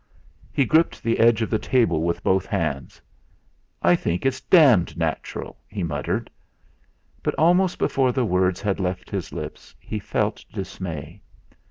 [0.51, 2.99] He gripped the edge of the table with both hands.
[3.83, 6.31] "I think it's d d natural!" he muttered.
[7.21, 11.21] But almost before the words had left his lips he felt dismay.